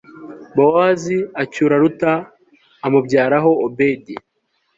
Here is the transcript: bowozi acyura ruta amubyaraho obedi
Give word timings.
bowozi 0.57 1.17
acyura 1.43 1.75
ruta 1.81 2.13
amubyaraho 2.85 3.51
obedi 3.65 4.15